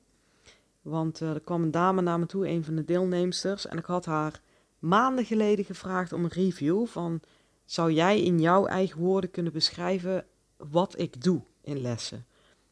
Want 0.82 1.20
uh, 1.20 1.30
er 1.30 1.40
kwam 1.40 1.62
een 1.62 1.70
dame 1.70 2.00
naar 2.00 2.18
me 2.18 2.26
toe, 2.26 2.48
een 2.48 2.64
van 2.64 2.74
de 2.74 2.84
deelnemsters, 2.84 3.66
en 3.66 3.78
ik 3.78 3.84
had 3.84 4.04
haar 4.04 4.40
maanden 4.78 5.24
geleden 5.24 5.64
gevraagd 5.64 6.12
om 6.12 6.24
een 6.24 6.30
review 6.30 6.86
van 6.86 7.20
zou 7.64 7.92
jij 7.92 8.22
in 8.22 8.40
jouw 8.40 8.66
eigen 8.66 9.00
woorden 9.00 9.30
kunnen 9.30 9.52
beschrijven 9.52 10.26
wat 10.56 10.98
ik 10.98 11.22
doe 11.22 11.40
in 11.60 11.80
lessen? 11.80 12.26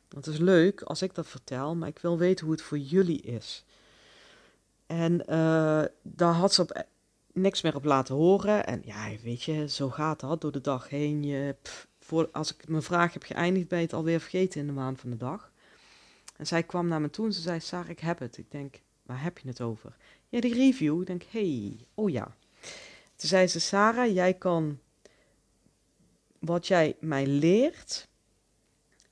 Want 0.09 0.25
het 0.25 0.35
is 0.35 0.41
leuk 0.41 0.83
als 0.83 1.03
ik 1.03 1.15
dat 1.15 1.27
vertel, 1.27 1.75
maar 1.75 1.89
ik 1.89 1.99
wil 1.99 2.19
weten 2.19 2.45
hoe 2.45 2.55
het 2.55 2.65
voor 2.65 2.79
jullie 2.79 3.21
is. 3.21 3.65
En 4.87 5.13
uh, 5.13 5.83
daar 6.03 6.33
had 6.33 6.55
ze 6.55 6.63
op 6.63 6.87
niks 7.37 7.63
meer 7.63 7.75
op 7.75 7.85
laten 7.85 8.15
horen. 8.15 8.67
En 8.67 8.83
ja, 8.85 9.11
weet 9.23 9.43
je, 9.43 9.69
zo 9.69 9.91
gaat 9.91 10.21
dat 10.21 10.41
door 10.41 10.53
de 10.53 10.61
dag 10.61 10.89
heen. 10.89 11.25
Je, 11.25 11.57
voor, 11.99 12.29
als 12.33 12.55
ik 12.55 12.69
mijn 12.69 12.83
vraag 12.83 13.13
heb 13.13 13.23
geëindigd, 13.23 13.69
ben 13.69 13.79
je 13.79 13.85
het 13.85 13.95
alweer 13.95 14.21
vergeten 14.21 14.61
in 14.61 14.67
de 14.67 14.73
waan 14.73 14.97
van 14.97 15.11
de 15.11 15.17
dag. 15.17 15.53
En 16.37 16.47
zij 16.47 16.63
kwam 16.63 16.89
naar 16.89 17.01
me 17.01 17.11
toe 17.11 17.27
en 17.27 17.33
ze 17.33 17.41
zei, 17.41 17.61
Sarah, 17.61 17.89
ik 17.89 18.01
heb 18.01 18.19
het. 18.19 18.39
Ik 18.39 18.51
denk, 18.51 18.81
waar 19.03 19.23
heb 19.23 19.39
je 19.39 19.49
het 19.49 19.61
over? 19.61 19.97
Ja, 20.29 20.41
die 20.41 20.55
review. 20.55 21.01
Ik 21.01 21.07
denk, 21.07 21.23
hey, 21.31 21.77
oh 21.95 22.11
ja. 22.11 22.37
Toen 23.17 23.29
zei 23.29 23.47
ze, 23.47 23.61
Sarah, 23.61 24.15
jij 24.15 24.35
kan, 24.35 24.79
wat 26.39 26.67
jij 26.67 26.97
mij 27.01 27.27
leert, 27.27 28.09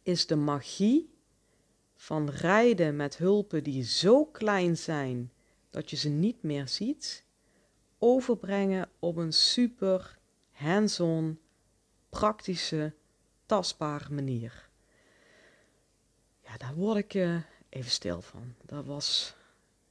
is 0.02 0.26
de 0.26 0.36
magie 0.36 1.12
van 1.96 2.30
rijden 2.30 2.96
met 2.96 3.16
hulpen 3.16 3.62
die 3.62 3.84
zo 3.84 4.24
klein 4.24 4.76
zijn 4.76 5.32
dat 5.70 5.90
je 5.90 5.96
ze 5.96 6.08
niet 6.08 6.42
meer 6.42 6.68
ziet 6.68 7.24
overbrengen 8.04 8.88
op 8.98 9.16
een 9.16 9.32
super 9.32 10.18
hands-on 10.50 11.38
praktische, 12.08 12.92
tastbare 13.46 14.14
manier. 14.14 14.68
Ja, 16.40 16.56
daar 16.56 16.74
word 16.74 16.96
ik 16.96 17.14
uh, 17.14 17.36
even 17.68 17.90
stil 17.90 18.22
van. 18.22 18.54
Dat 18.62 18.84
was, 18.84 19.34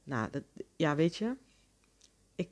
nou, 0.02 0.30
dat, 0.30 0.42
ja, 0.76 0.94
weet 0.94 1.16
je, 1.16 1.36
ik 2.34 2.48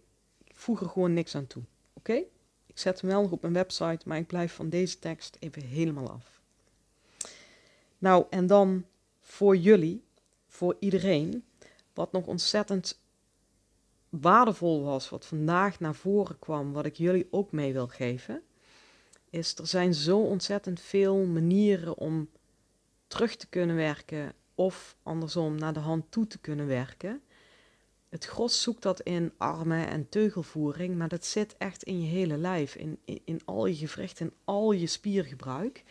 voeg 0.53 0.81
er 0.81 0.89
gewoon 0.89 1.13
niks 1.13 1.35
aan 1.35 1.47
toe. 1.47 1.63
Oké? 1.93 2.23
Ik 2.67 2.79
zet 2.79 3.01
hem 3.01 3.11
wel 3.11 3.23
nog 3.23 3.31
op 3.31 3.43
mijn 3.43 3.55
website, 3.55 4.09
maar 4.09 4.19
ik 4.19 4.27
blijf 4.27 4.55
van 4.55 4.69
deze 4.69 4.99
tekst 4.99 5.37
even 5.41 5.63
helemaal 5.63 6.11
af. 6.11 6.41
Nou, 7.99 8.27
en 8.31 8.47
dan 8.47 8.87
voor 9.21 9.57
jullie, 9.57 10.05
voor 10.47 10.77
iedereen, 10.79 11.45
wat 11.95 12.13
nog 12.13 12.27
ontzettend 12.27 13.01
waardevol 14.21 14.83
was, 14.83 15.09
wat 15.09 15.27
vandaag 15.27 15.81
naar 15.81 15.95
voren 15.95 16.39
kwam, 16.39 16.73
wat 16.73 16.87
ik 16.87 16.97
jullie 16.97 17.29
ook 17.31 17.53
mee 17.53 17.73
wil 17.73 17.89
geven, 17.89 18.43
is 19.31 19.59
er 19.59 19.67
zijn 19.67 19.95
zo 19.95 20.19
ontzettend 20.19 20.81
veel 20.81 21.17
manieren 21.17 21.99
om 21.99 22.29
terug 23.07 23.37
te 23.37 23.49
kunnen 23.49 23.77
werken 23.77 24.33
of 24.55 24.97
andersom 25.03 25.55
naar 25.55 25.73
de 25.73 25.81
hand 25.81 26.05
toe 26.09 26.27
te 26.27 26.39
kunnen 26.39 26.67
werken. 26.67 27.23
Het 28.09 28.25
gros 28.25 28.63
zoekt 28.63 28.83
dat 28.83 29.01
in 29.01 29.33
armen 29.37 29.89
en 29.89 30.09
teugelvoering, 30.09 30.97
maar 30.97 31.09
dat 31.09 31.25
zit 31.25 31.55
echt 31.59 31.83
in 31.83 32.01
je 32.01 32.07
hele 32.07 32.37
lijf, 32.37 32.75
in, 32.75 32.99
in, 33.25 33.41
al 33.45 33.67
je 33.67 33.75
gewrichten, 33.75 34.27
in 34.27 34.33
al 34.45 34.73
je 34.73 34.87
spiergebruik. 34.87 35.85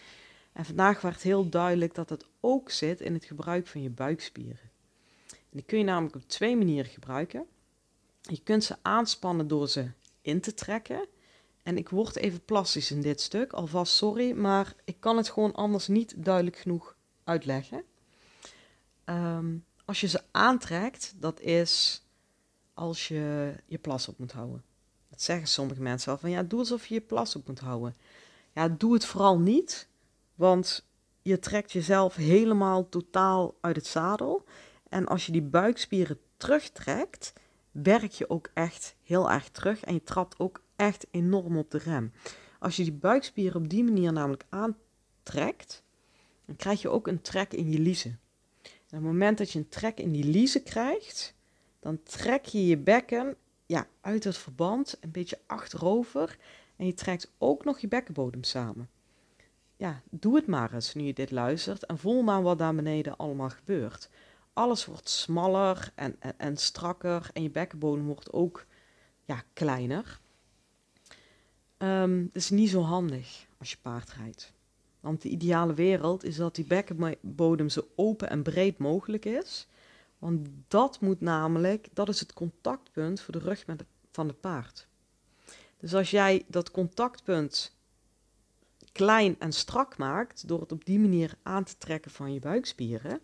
En 0.53 0.65
vandaag 0.65 1.01
werd 1.01 1.21
heel 1.21 1.49
duidelijk 1.49 1.95
dat 1.95 2.09
het 2.09 2.25
ook 2.39 2.69
zit 2.69 3.01
in 3.01 3.13
het 3.13 3.25
gebruik 3.25 3.67
van 3.67 3.81
je 3.81 3.89
buikspieren. 3.89 4.69
En 5.29 5.57
die 5.57 5.63
kun 5.63 5.77
je 5.77 5.83
namelijk 5.83 6.15
op 6.15 6.27
twee 6.27 6.57
manieren 6.57 6.91
gebruiken. 6.91 7.45
Je 8.21 8.41
kunt 8.43 8.63
ze 8.63 8.75
aanspannen 8.81 9.47
door 9.47 9.69
ze 9.69 9.91
in 10.21 10.41
te 10.41 10.53
trekken. 10.53 11.07
En 11.63 11.77
ik 11.77 11.89
word 11.89 12.15
even 12.15 12.45
plastisch 12.45 12.91
in 12.91 13.01
dit 13.01 13.21
stuk, 13.21 13.53
alvast 13.53 13.93
sorry, 13.93 14.31
maar 14.31 14.75
ik 14.83 14.99
kan 14.99 15.17
het 15.17 15.29
gewoon 15.29 15.53
anders 15.53 15.87
niet 15.87 16.13
duidelijk 16.17 16.57
genoeg 16.57 16.95
uitleggen. 17.23 17.83
Ehm, 19.03 19.57
als 19.85 20.01
je 20.01 20.07
ze 20.07 20.21
aantrekt, 20.31 21.13
dat 21.17 21.39
is 21.39 22.03
als 22.73 23.07
je 23.07 23.53
je 23.65 23.77
plas 23.77 24.07
op 24.07 24.17
moet 24.17 24.31
houden. 24.31 24.63
Dat 25.09 25.21
zeggen 25.21 25.47
sommige 25.47 25.81
mensen 25.81 26.11
al 26.11 26.17
van 26.17 26.29
ja, 26.29 26.43
doe 26.43 26.59
alsof 26.59 26.85
je 26.85 26.93
je 26.93 27.01
plas 27.01 27.35
op 27.35 27.47
moet 27.47 27.59
houden. 27.59 27.95
Ja, 28.53 28.69
doe 28.69 28.93
het 28.93 29.05
vooral 29.05 29.39
niet, 29.39 29.87
want 30.35 30.85
je 31.21 31.39
trekt 31.39 31.71
jezelf 31.71 32.15
helemaal 32.15 32.89
totaal 32.89 33.55
uit 33.61 33.75
het 33.75 33.87
zadel. 33.87 34.45
En 34.89 35.07
als 35.07 35.25
je 35.25 35.31
die 35.31 35.41
buikspieren 35.41 36.19
terugtrekt, 36.37 37.33
werk 37.71 38.11
je 38.11 38.29
ook 38.29 38.49
echt 38.53 38.95
heel 39.03 39.31
erg 39.31 39.49
terug 39.49 39.83
en 39.83 39.93
je 39.93 40.03
trapt 40.03 40.39
ook 40.39 40.63
echt 40.75 41.07
enorm 41.11 41.57
op 41.57 41.71
de 41.71 41.77
rem. 41.77 42.11
Als 42.59 42.75
je 42.75 42.83
die 42.83 42.93
buikspieren 42.93 43.61
op 43.61 43.69
die 43.69 43.83
manier 43.83 44.13
namelijk 44.13 44.45
aantrekt, 44.49 45.83
dan 46.45 46.55
krijg 46.55 46.81
je 46.81 46.89
ook 46.89 47.07
een 47.07 47.21
trek 47.21 47.53
in 47.53 47.71
je 47.71 47.79
liezen. 47.79 48.19
En 48.63 48.97
op 48.97 49.03
het 49.03 49.11
moment 49.11 49.37
dat 49.37 49.51
je 49.51 49.59
een 49.59 49.69
trek 49.69 49.99
in 49.99 50.11
die 50.11 50.23
liezen 50.23 50.63
krijgt, 50.63 51.35
dan 51.79 52.03
trek 52.03 52.45
je 52.45 52.65
je 52.65 52.77
bekken 52.77 53.35
ja, 53.65 53.87
uit 54.01 54.23
het 54.23 54.37
verband, 54.37 54.97
een 55.01 55.11
beetje 55.11 55.39
achterover. 55.47 56.37
En 56.75 56.85
je 56.85 56.93
trekt 56.93 57.31
ook 57.37 57.65
nog 57.65 57.79
je 57.79 57.87
bekkenbodem 57.87 58.43
samen. 58.43 58.89
Ja, 59.77 60.01
doe 60.09 60.35
het 60.35 60.47
maar 60.47 60.73
eens 60.73 60.93
nu 60.93 61.03
je 61.03 61.13
dit 61.13 61.31
luistert 61.31 61.85
en 61.85 61.97
voel 61.97 62.21
maar 62.21 62.41
wat 62.41 62.57
daar 62.57 62.75
beneden 62.75 63.17
allemaal 63.17 63.49
gebeurt. 63.49 64.09
Alles 64.53 64.85
wordt 64.85 65.09
smaller 65.09 65.91
en, 65.95 66.15
en, 66.37 66.57
strakker 66.57 67.29
en 67.33 67.43
je 67.43 67.49
bekkenbodem 67.49 68.05
wordt 68.05 68.33
ook 68.33 68.65
ja, 69.25 69.43
kleiner. 69.53 70.19
Um, 71.77 72.21
het 72.33 72.35
is 72.35 72.49
niet 72.49 72.69
zo 72.69 72.81
handig 72.81 73.47
als 73.57 73.71
je 73.71 73.77
paard 73.81 74.11
rijdt. 74.11 74.53
Want 74.99 75.21
de 75.21 75.29
ideale 75.29 75.73
wereld 75.73 76.23
is 76.23 76.35
dat 76.35 76.55
die 76.55 76.65
bekkenbodem 76.65 77.69
zo 77.69 77.87
open 77.95 78.29
en 78.29 78.43
breed 78.43 78.77
mogelijk 78.77 79.25
is. 79.25 79.67
Want 80.19 80.49
dat 80.67 80.99
moet 80.99 81.21
namelijk, 81.21 81.87
dat 81.93 82.09
is 82.09 82.19
het 82.19 82.33
contactpunt 82.33 83.21
voor 83.21 83.33
de 83.33 83.39
rug 83.39 83.67
met 83.67 83.83
van 84.11 84.27
het 84.27 84.39
paard. 84.39 84.87
Dus 85.77 85.93
als 85.93 86.11
jij 86.11 86.45
dat 86.47 86.71
contactpunt 86.71 87.75
klein 88.91 89.39
en 89.39 89.53
strak 89.53 89.97
maakt, 89.97 90.47
door 90.47 90.59
het 90.59 90.71
op 90.71 90.85
die 90.85 90.99
manier 90.99 91.33
aan 91.43 91.63
te 91.63 91.77
trekken 91.77 92.11
van 92.11 92.33
je 92.33 92.39
buikspieren, 92.39 93.21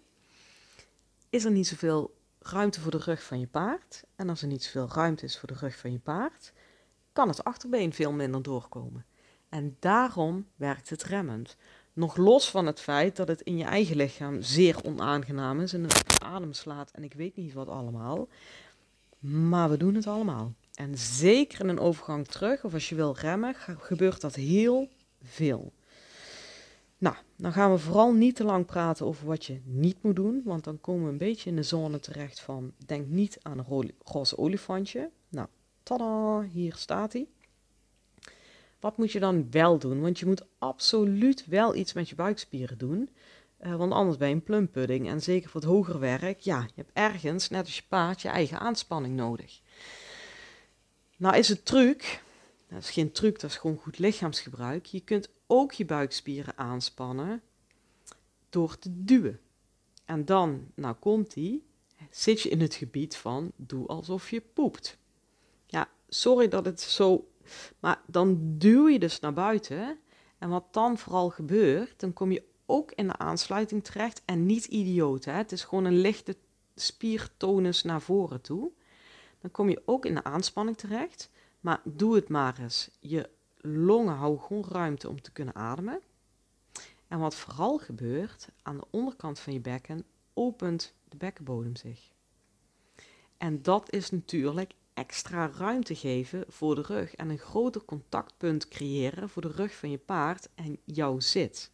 is 1.37 1.45
er 1.45 1.51
niet 1.51 1.67
zoveel 1.67 2.15
ruimte 2.39 2.81
voor 2.81 2.91
de 2.91 2.97
rug 2.97 3.23
van 3.23 3.39
je 3.39 3.47
paard. 3.47 4.03
En 4.15 4.29
als 4.29 4.41
er 4.41 4.47
niet 4.47 4.63
zoveel 4.63 4.89
ruimte 4.95 5.25
is 5.25 5.37
voor 5.37 5.47
de 5.47 5.57
rug 5.59 5.77
van 5.77 5.91
je 5.91 5.99
paard, 5.99 6.53
kan 7.13 7.27
het 7.27 7.43
achterbeen 7.43 7.93
veel 7.93 8.11
minder 8.11 8.41
doorkomen. 8.41 9.05
En 9.49 9.77
daarom 9.79 10.47
werkt 10.55 10.89
het 10.89 11.03
remmend. 11.03 11.55
Nog 11.93 12.15
los 12.15 12.49
van 12.49 12.65
het 12.65 12.79
feit 12.79 13.15
dat 13.15 13.27
het 13.27 13.41
in 13.41 13.57
je 13.57 13.63
eigen 13.63 13.95
lichaam 13.95 14.41
zeer 14.41 14.83
onaangenaam 14.83 15.61
is 15.61 15.73
en 15.73 15.83
het 15.83 16.21
adem 16.23 16.53
slaat 16.53 16.91
en 16.91 17.03
ik 17.03 17.13
weet 17.13 17.35
niet 17.35 17.53
wat 17.53 17.67
allemaal. 17.67 18.27
Maar 19.19 19.69
we 19.69 19.77
doen 19.77 19.95
het 19.95 20.07
allemaal. 20.07 20.53
En 20.73 20.97
zeker 20.97 21.59
in 21.59 21.69
een 21.69 21.79
overgang 21.79 22.27
terug, 22.27 22.63
of 22.63 22.73
als 22.73 22.89
je 22.89 22.95
wil 22.95 23.15
remmen, 23.15 23.55
gebeurt 23.55 24.21
dat 24.21 24.35
heel 24.35 24.89
veel. 25.21 25.73
Nou, 26.97 27.15
dan 27.35 27.51
gaan 27.51 27.71
we 27.71 27.77
vooral 27.77 28.13
niet 28.13 28.35
te 28.35 28.43
lang 28.43 28.65
praten 28.65 29.05
over 29.05 29.27
wat 29.27 29.45
je 29.45 29.61
niet 29.63 30.03
moet 30.03 30.15
doen, 30.15 30.41
want 30.45 30.63
dan 30.63 30.81
komen 30.81 31.05
we 31.05 31.11
een 31.11 31.17
beetje 31.17 31.49
in 31.49 31.55
de 31.55 31.63
zone 31.63 31.99
terecht 31.99 32.39
van 32.39 32.73
denk 32.85 33.07
niet 33.07 33.37
aan 33.41 33.57
een 33.57 33.91
roze 34.03 34.37
olifantje. 34.37 35.09
Nou, 35.29 35.47
tada, 35.83 36.41
hier 36.41 36.75
staat 36.75 37.13
hij. 37.13 37.27
Wat 38.79 38.97
moet 38.97 39.11
je 39.11 39.19
dan 39.19 39.47
wel 39.51 39.77
doen? 39.77 40.01
Want 40.01 40.19
je 40.19 40.25
moet 40.25 40.45
absoluut 40.57 41.45
wel 41.45 41.75
iets 41.75 41.93
met 41.93 42.09
je 42.09 42.15
buikspieren 42.15 42.77
doen. 42.77 43.09
Uh, 43.61 43.75
want 43.75 43.91
anders 43.91 44.17
ben 44.17 44.27
je 44.27 44.35
een 44.35 44.43
plumpudding. 44.43 45.07
En 45.07 45.21
zeker 45.21 45.49
voor 45.49 45.61
het 45.61 45.69
hoger 45.69 45.99
werk, 45.99 46.39
ja, 46.39 46.61
je 46.61 46.73
hebt 46.75 46.91
ergens, 46.93 47.49
net 47.49 47.65
als 47.65 47.75
je 47.75 47.83
paard, 47.87 48.21
je 48.21 48.27
eigen 48.27 48.59
aanspanning 48.59 49.15
nodig. 49.15 49.61
Nou 51.17 51.37
is 51.37 51.49
het 51.49 51.65
truc, 51.65 52.23
dat 52.67 52.79
is 52.79 52.89
geen 52.89 53.11
truc, 53.11 53.39
dat 53.39 53.49
is 53.49 53.57
gewoon 53.57 53.77
goed 53.77 53.99
lichaamsgebruik. 53.99 54.85
Je 54.85 54.99
kunt 54.99 55.29
ook 55.47 55.73
je 55.73 55.85
buikspieren 55.85 56.57
aanspannen 56.57 57.41
door 58.49 58.77
te 58.77 59.03
duwen. 59.03 59.39
En 60.05 60.25
dan, 60.25 60.71
nou 60.75 60.95
komt 60.95 61.33
die, 61.33 61.65
zit 62.09 62.41
je 62.41 62.49
in 62.49 62.61
het 62.61 62.75
gebied 62.75 63.17
van 63.17 63.51
doe 63.55 63.87
alsof 63.87 64.29
je 64.29 64.41
poept. 64.41 64.97
Ja, 65.65 65.89
sorry 66.07 66.47
dat 66.47 66.65
het 66.65 66.81
zo 66.81 67.27
maar 67.79 68.01
dan 68.05 68.57
duw 68.57 68.87
je 68.87 68.99
dus 68.99 69.19
naar 69.19 69.33
buiten. 69.33 69.99
En 70.37 70.49
wat 70.49 70.73
dan 70.73 70.97
vooral 70.97 71.29
gebeurt, 71.29 71.99
dan 71.99 72.13
kom 72.13 72.31
je 72.31 72.43
ook 72.65 72.91
in 72.91 73.07
de 73.07 73.17
aansluiting 73.17 73.83
terecht. 73.83 74.21
En 74.25 74.45
niet 74.45 74.65
idioot, 74.65 75.25
hè? 75.25 75.31
het 75.31 75.51
is 75.51 75.63
gewoon 75.63 75.85
een 75.85 75.99
lichte 75.99 76.35
spiertonus 76.75 77.83
naar 77.83 78.01
voren 78.01 78.41
toe. 78.41 78.71
Dan 79.41 79.51
kom 79.51 79.69
je 79.69 79.81
ook 79.85 80.05
in 80.05 80.13
de 80.13 80.23
aanspanning 80.23 80.77
terecht. 80.77 81.29
Maar 81.59 81.81
doe 81.83 82.15
het 82.15 82.29
maar 82.29 82.59
eens. 82.59 82.89
Je 82.99 83.29
longen 83.57 84.15
houden 84.15 84.43
gewoon 84.43 84.65
ruimte 84.69 85.09
om 85.09 85.21
te 85.21 85.31
kunnen 85.31 85.55
ademen. 85.55 86.01
En 87.07 87.19
wat 87.19 87.35
vooral 87.35 87.77
gebeurt, 87.77 88.49
aan 88.61 88.77
de 88.77 88.87
onderkant 88.89 89.39
van 89.39 89.53
je 89.53 89.59
bekken 89.59 90.05
opent 90.33 90.93
de 91.09 91.17
bekkenbodem 91.17 91.75
zich. 91.75 92.11
En 93.37 93.61
dat 93.61 93.93
is 93.93 94.09
natuurlijk 94.09 94.73
extra 94.93 95.51
ruimte 95.57 95.95
geven 95.95 96.45
voor 96.47 96.75
de 96.75 96.81
rug 96.81 97.15
en 97.15 97.29
een 97.29 97.37
groter 97.37 97.85
contactpunt 97.85 98.67
creëren 98.67 99.29
voor 99.29 99.41
de 99.41 99.51
rug 99.51 99.75
van 99.75 99.91
je 99.91 99.97
paard 99.97 100.49
en 100.55 100.77
jouw 100.83 101.19
zit. 101.19 101.71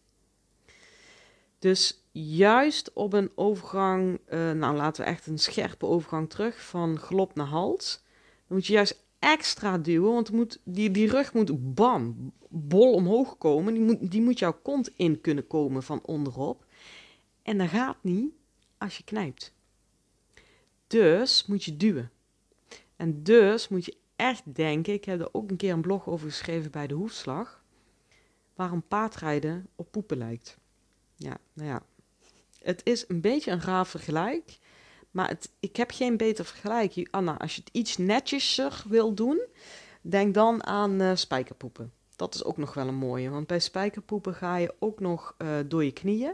Dus 1.60 2.04
juist 2.12 2.94
op 2.94 3.13
een 3.13 3.32
overgang, 3.36 4.20
uh, 4.30 4.52
nou 4.52 4.75
laten 4.75 5.04
we 5.04 5.10
echt 5.10 5.28
een 5.28 5.40
scherpe 5.40 5.86
overgang 5.86 6.30
terug 6.30 6.62
van 6.62 7.00
galop 7.00 7.36
naar 7.36 7.48
hals, 7.48 8.04
dan 8.48 8.58
moet 8.58 8.66
je 8.66 8.74
juist 8.74 9.04
extra 9.24 9.77
duwen, 9.77 10.13
want 10.13 10.32
moet, 10.32 10.60
die, 10.63 10.92
die 10.92 11.10
rug 11.10 11.34
moet 11.34 11.74
bam, 11.74 12.32
bol 12.50 12.94
omhoog 12.94 13.38
komen. 13.38 13.74
Die 13.74 13.84
moet, 13.84 14.12
die 14.12 14.22
moet 14.22 14.39
jouw 14.39 14.60
kont 14.62 14.92
in 14.96 15.22
kunnen 15.22 15.48
komen 15.48 15.84
van 15.84 16.01
onderop. 16.06 16.65
En 17.42 17.58
dat 17.58 17.70
gaat 17.70 17.98
niet 18.01 18.34
als 18.77 18.98
je 18.98 19.03
knijpt. 19.03 19.53
Dus 20.88 21.46
moet 21.46 21.63
je 21.63 21.77
duwen. 21.77 22.12
En 22.96 23.24
dus 23.24 23.68
moet 23.68 23.86
je 23.86 23.98
echt 24.15 24.56
denken, 24.56 24.94
ik 24.94 25.06
heb 25.06 25.20
er 25.20 25.34
ook 25.34 25.50
een 25.50 25.58
keer 25.58 25.74
een 25.74 25.82
blog 25.82 26.08
over 26.08 26.27
geschreven 26.27 26.72
bij 26.72 26.88
de 26.88 26.94
hoefslag, 26.94 27.63
waarom 28.56 28.84
paardrijden 28.88 29.68
op 29.75 29.92
poepen 29.92 30.18
lijkt. 30.18 30.58
Ja, 31.15 31.38
nou 31.53 31.70
ja, 31.70 31.84
het 32.60 32.82
is 32.84 33.06
een 33.08 33.22
beetje 33.22 33.51
een 33.51 33.62
raar 33.62 33.88
vergelijk, 33.88 34.60
maar 35.13 35.38
ik 35.60 35.75
heb 35.75 35.91
geen 35.91 36.17
beter 36.17 36.46
vergelijk. 36.46 37.08
Anna, 37.12 37.38
als 37.38 37.55
je 37.55 37.62
het 37.62 37.74
iets 37.74 37.98
netjeser 37.98 38.84
wil 38.88 39.13
doen, 39.13 39.41
denk 40.01 40.34
dan 40.34 40.65
aan 40.65 41.01
uh, 41.01 41.12
spijkerpoepen. 41.15 41.93
Dat 42.15 42.36
is 42.36 42.43
ook 42.43 42.58
nog 42.58 42.74
wel 42.74 42.88
een 42.88 42.96
mooie, 42.96 43.29
want 43.29 43.48
bij 43.48 43.60
spijkerpoepen 43.60 44.34
ga 44.34 44.58
je 44.58 44.74
ook 44.79 45.00
nog 45.00 45.36
uh, 45.38 45.50
door 45.65 45.84
je 45.84 45.91
knieën. 45.91 46.34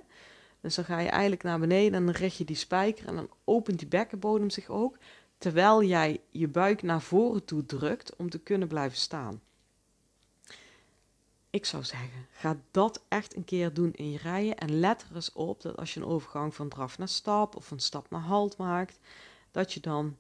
Dus 0.62 0.76
dan 0.76 0.86
ga 0.86 1.00
je 1.00 1.10
eigenlijk 1.10 1.44
naar 1.44 1.60
beneden 1.60 1.94
en 1.94 2.06
dan 2.06 2.16
richt 2.16 2.38
je 2.38 2.46
die 2.46 2.56
spijker 2.56 3.08
en 3.08 3.16
dan 3.16 3.30
opent 3.44 3.80
die 3.80 3.88
bekkenbodem 3.88 4.50
zich 4.50 4.70
ook 4.70 4.98
terwijl 5.38 5.84
jij 5.84 6.22
je 6.30 6.48
buik 6.48 6.82
naar 6.82 7.02
voren 7.02 7.46
toe 7.46 7.66
drukt 7.66 8.16
om 8.16 8.30
te 8.30 8.40
kunnen 8.40 8.68
blijven 8.68 8.98
staan. 8.98 9.42
Ik 11.50 11.66
zou 11.66 11.84
zeggen, 11.84 12.28
ga 12.32 12.62
dat 12.72 13.04
echt 13.08 13.36
een 13.36 13.44
keer 13.44 13.74
doen 13.74 13.94
in 13.94 14.12
je 14.12 14.18
rijen. 14.18 14.58
En 14.58 14.80
let 14.80 15.06
er 15.10 15.16
eens 15.16 15.32
op 15.32 15.62
dat 15.62 15.78
als 15.78 15.94
je 15.94 16.00
een 16.00 16.06
overgang 16.06 16.56
van 16.56 16.70
draf 16.70 16.98
naar 16.98 17.08
stap 17.08 17.56
of 17.56 17.72
een 17.72 17.80
stap 17.80 18.10
naar 18.10 18.22
halt 18.22 18.58
maakt, 18.58 19.00
dat 19.52 19.74
je 19.74 19.80
dan 19.80 20.18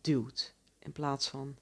duwt 0.00 0.54
in 0.78 0.92
plaats 0.92 1.28
van 1.28 1.56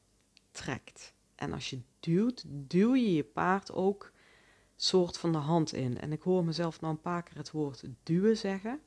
trekt. 0.50 1.12
En 1.34 1.52
als 1.52 1.70
je 1.70 1.80
duwt, 2.00 2.44
duw 2.46 2.94
je 2.94 3.14
je 3.14 3.24
paard 3.24 3.72
ook 3.72 4.12
soort 4.76 5.18
van 5.18 5.32
de 5.32 5.38
hand 5.38 5.72
in. 5.72 5.98
En 6.00 6.12
ik 6.12 6.22
hoor 6.22 6.44
mezelf 6.44 6.80
nou 6.80 6.92
een 6.92 7.00
paar 7.00 7.22
keer 7.22 7.36
het 7.36 7.50
woord 7.50 7.84
duwen 8.02 8.36
zeggen. 8.36 8.80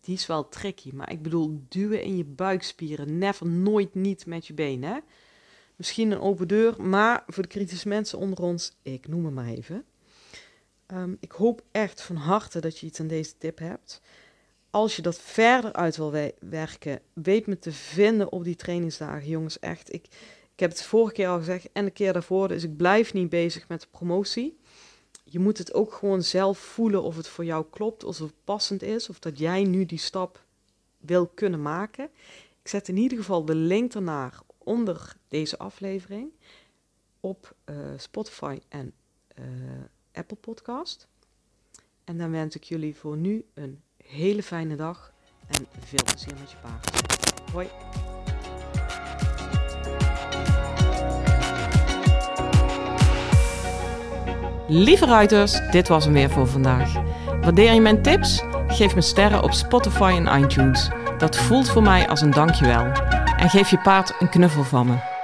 Die 0.00 0.14
is 0.14 0.26
wel 0.26 0.48
tricky, 0.48 0.90
maar 0.94 1.10
ik 1.10 1.22
bedoel 1.22 1.64
duwen 1.68 2.02
in 2.02 2.16
je 2.16 2.24
buikspieren. 2.24 3.18
Never, 3.18 3.46
nooit 3.46 3.94
niet 3.94 4.26
met 4.26 4.46
je 4.46 4.54
benen. 4.54 5.02
Misschien 5.80 6.10
een 6.10 6.20
open 6.20 6.48
deur, 6.48 6.82
maar 6.82 7.24
voor 7.26 7.42
de 7.42 7.48
kritische 7.48 7.88
mensen 7.88 8.18
onder 8.18 8.42
ons, 8.42 8.72
ik 8.82 9.08
noem 9.08 9.24
hem 9.24 9.34
maar 9.34 9.46
even. 9.46 9.84
Ehm, 10.86 11.14
ik 11.20 11.32
hoop 11.32 11.62
echt 11.70 12.02
van 12.02 12.16
harte 12.16 12.60
dat 12.60 12.78
je 12.78 12.86
iets 12.86 13.00
aan 13.00 13.06
deze 13.06 13.38
tip 13.38 13.58
hebt. 13.58 14.00
Als 14.70 14.96
je 14.96 15.02
dat 15.02 15.20
verder 15.20 15.72
uit 15.72 15.96
wil 15.96 16.14
werken, 16.38 17.00
weet 17.12 17.46
me 17.46 17.58
te 17.58 17.72
vinden 17.72 18.32
op 18.32 18.44
die 18.44 18.56
trainingsdagen. 18.56 19.28
Jongens, 19.28 19.58
echt. 19.58 19.92
Ik, 19.92 20.04
ik 20.54 20.60
heb 20.60 20.70
het 20.70 20.82
vorige 20.82 21.14
keer 21.14 21.28
al 21.28 21.38
gezegd 21.38 21.68
en 21.72 21.84
de 21.84 21.90
keer 21.90 22.12
daarvoor, 22.12 22.48
dus 22.48 22.64
ik 22.64 22.76
blijf 22.76 23.12
niet 23.12 23.28
bezig 23.28 23.68
met 23.68 23.80
de 23.80 23.88
promotie. 23.90 24.58
Je 25.24 25.38
moet 25.38 25.58
het 25.58 25.74
ook 25.74 25.92
gewoon 25.92 26.22
zelf 26.22 26.58
voelen 26.58 27.02
of 27.02 27.16
het 27.16 27.28
voor 27.28 27.44
jou 27.44 27.64
klopt, 27.70 28.04
of 28.04 28.18
het 28.18 28.44
passend 28.44 28.82
is, 28.82 29.08
of 29.08 29.18
dat 29.18 29.38
jij 29.38 29.64
nu 29.64 29.86
die 29.86 29.98
stap 29.98 30.44
wil 30.98 31.26
kunnen 31.26 31.62
maken. 31.62 32.04
Ik 32.62 32.68
zet 32.68 32.88
in 32.88 32.96
ieder 32.96 33.18
geval 33.18 33.44
de 33.44 33.54
link 33.54 33.94
ernaar 33.94 34.40
onder 34.70 35.16
deze 35.28 35.58
aflevering 35.58 36.32
op 37.20 37.54
uh, 37.64 37.76
Spotify 37.96 38.58
en 38.68 38.92
uh, 39.38 39.44
Apple 40.12 40.36
Podcast. 40.36 41.08
En 42.04 42.18
dan 42.18 42.30
wens 42.30 42.56
ik 42.56 42.64
jullie 42.64 42.96
voor 42.96 43.16
nu 43.16 43.44
een 43.54 43.80
hele 44.04 44.42
fijne 44.42 44.76
dag 44.76 45.12
en 45.46 45.66
veel 45.78 46.02
plezier 46.04 46.34
met 46.40 46.50
je 46.50 46.56
paard. 46.62 47.50
Hoi! 47.52 47.68
Lieve 54.68 55.06
ruiters, 55.06 55.70
dit 55.70 55.88
was 55.88 56.04
hem 56.04 56.12
weer 56.12 56.30
voor 56.30 56.46
vandaag. 56.46 56.94
Waardeer 57.40 57.72
je 57.72 57.80
mijn 57.80 58.02
tips? 58.02 58.42
Geef 58.66 58.94
me 58.94 59.00
sterren 59.00 59.42
op 59.42 59.52
Spotify 59.52 60.22
en 60.24 60.42
iTunes. 60.42 60.88
Dat 61.18 61.36
voelt 61.36 61.70
voor 61.70 61.82
mij 61.82 62.08
als 62.08 62.20
een 62.20 62.30
dankjewel. 62.30 63.09
En 63.40 63.50
geef 63.50 63.70
je 63.70 63.78
paard 63.78 64.14
een 64.18 64.28
knuffel 64.28 64.64
van 64.64 64.86
me. 64.86 65.19